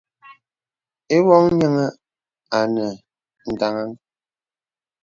[1.17, 1.89] Ìwɔ̀ŋ nyìəŋə̀
[2.57, 2.85] ànə
[3.51, 3.91] ndaŋaŋ.